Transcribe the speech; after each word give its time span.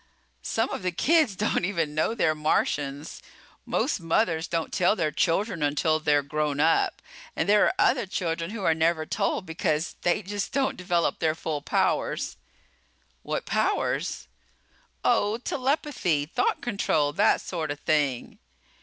"Some 0.41 0.71
of 0.71 0.81
the 0.81 0.91
kids 0.91 1.35
don't 1.35 1.63
even 1.63 1.93
know 1.93 2.15
they're 2.15 2.33
Martians. 2.33 3.21
Most 3.67 3.99
mothers 3.99 4.47
don't 4.47 4.73
tell 4.73 4.95
their 4.95 5.11
children 5.11 5.61
until 5.61 5.99
they're 5.99 6.23
grown 6.23 6.59
up. 6.59 7.03
And 7.35 7.47
there 7.47 7.65
are 7.67 7.73
other 7.77 8.07
children 8.07 8.49
who 8.49 8.63
are 8.63 8.73
never 8.73 9.05
told 9.05 9.45
because 9.45 9.95
they 10.01 10.23
just 10.23 10.51
don't 10.51 10.75
develop 10.75 11.19
their 11.19 11.35
full 11.35 11.61
powers." 11.61 12.35
"What 13.21 13.45
powers?" 13.45 14.27
"Oh, 15.03 15.37
telepathy, 15.37 16.25
thought 16.25 16.61
control 16.63 17.13
that 17.13 17.39
sort 17.39 17.69
of 17.69 17.79
thing." 17.81 18.39